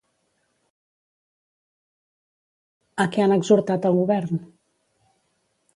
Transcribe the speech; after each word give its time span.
A 3.05 3.09
què 3.15 3.27
han 3.27 3.37
exhortat 3.37 3.87
al 3.91 4.01
govern? 4.01 4.45